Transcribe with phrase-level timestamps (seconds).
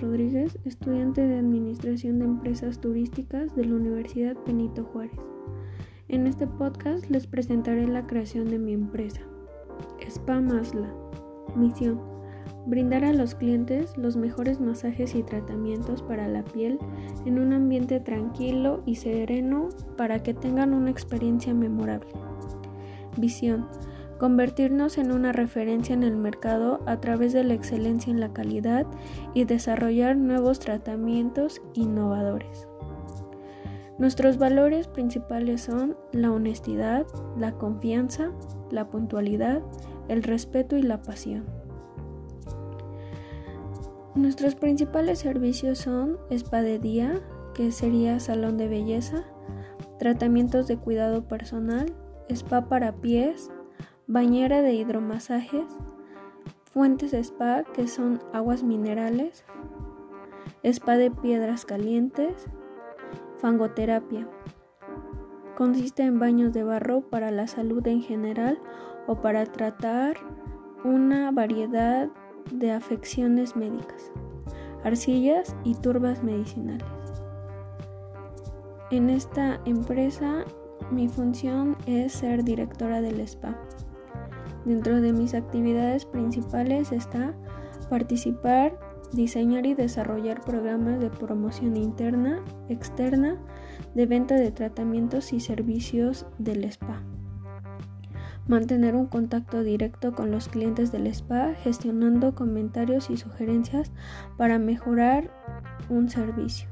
[0.00, 5.18] Rodríguez, estudiante de Administración de Empresas Turísticas de la Universidad Benito Juárez.
[6.08, 9.20] En este podcast les presentaré la creación de mi empresa,
[10.00, 10.90] Spa Masla.
[11.56, 12.00] Misión.
[12.66, 16.78] Brindar a los clientes los mejores masajes y tratamientos para la piel
[17.26, 22.08] en un ambiente tranquilo y sereno para que tengan una experiencia memorable.
[23.18, 23.66] Visión
[24.18, 28.86] convertirnos en una referencia en el mercado a través de la excelencia en la calidad
[29.34, 32.68] y desarrollar nuevos tratamientos innovadores.
[33.98, 37.06] Nuestros valores principales son la honestidad,
[37.38, 38.32] la confianza,
[38.70, 39.62] la puntualidad,
[40.08, 41.44] el respeto y la pasión.
[44.16, 47.20] Nuestros principales servicios son spa de día,
[47.54, 49.24] que sería salón de belleza,
[49.98, 51.92] tratamientos de cuidado personal,
[52.28, 53.50] spa para pies,
[54.06, 55.64] bañera de hidromasajes,
[56.64, 59.44] fuentes de spa que son aguas minerales,
[60.62, 62.46] spa de piedras calientes,
[63.38, 64.28] fangoterapia.
[65.56, 68.58] Consiste en baños de barro para la salud en general
[69.06, 70.16] o para tratar
[70.84, 72.08] una variedad
[72.50, 74.12] de afecciones médicas,
[74.82, 76.84] arcillas y turbas medicinales.
[78.90, 80.44] En esta empresa
[80.90, 83.56] mi función es ser directora del spa.
[84.64, 87.34] Dentro de mis actividades principales está
[87.90, 88.78] participar,
[89.12, 93.36] diseñar y desarrollar programas de promoción interna, externa,
[93.94, 97.02] de venta de tratamientos y servicios del spa.
[98.46, 103.92] Mantener un contacto directo con los clientes del spa, gestionando comentarios y sugerencias
[104.36, 105.30] para mejorar
[105.88, 106.68] un servicio.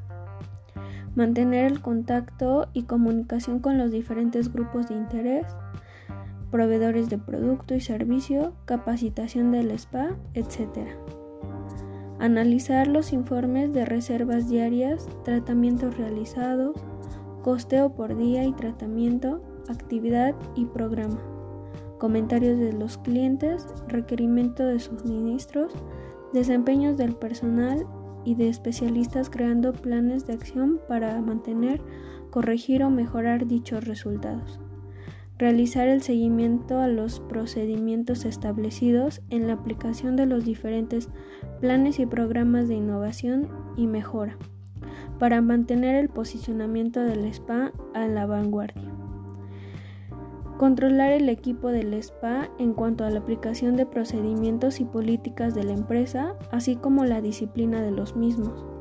[1.15, 5.47] Mantener el contacto y comunicación con los diferentes grupos de interés
[6.53, 10.87] proveedores de producto y servicio, capacitación del spa, etc.
[12.21, 16.77] Analizar los informes de reservas diarias, tratamientos realizados,
[17.43, 21.19] costeo por día y tratamiento, actividad y programa,
[21.99, 25.73] comentarios de los clientes, requerimiento de suministros,
[26.35, 27.87] desempeños del personal
[28.25, 31.81] y de especialistas creando planes de acción para mantener,
[32.31, 34.61] corregir o mejorar dichos resultados
[35.43, 41.09] realizar el seguimiento a los procedimientos establecidos en la aplicación de los diferentes
[41.61, 44.37] planes y programas de innovación y mejora,
[45.19, 48.89] para mantener el posicionamiento del spa a la vanguardia.
[50.59, 55.65] Controlar el equipo del spa en cuanto a la aplicación de procedimientos y políticas de
[55.65, 58.72] la empresa, así como la disciplina de los mismos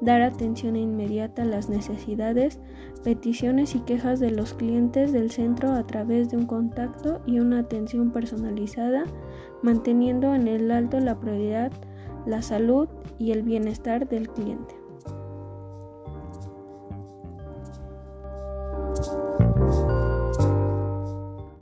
[0.00, 2.60] dar atención inmediata a las necesidades,
[3.02, 7.60] peticiones y quejas de los clientes del centro a través de un contacto y una
[7.60, 9.04] atención personalizada,
[9.62, 11.72] manteniendo en el alto la prioridad,
[12.26, 14.85] la salud y el bienestar del cliente.